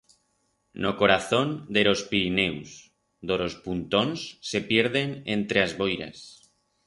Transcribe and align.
En 0.79 0.83
o 0.91 0.93
corazón 1.01 1.47
de 1.73 1.81
ros 1.87 2.01
Pirineus, 2.09 2.69
do 3.27 3.35
ros 3.41 3.55
puntons 3.65 4.19
se 4.49 4.59
pierden 4.69 5.07
entre 5.35 5.57
as 5.65 5.71
boiras. 5.81 6.17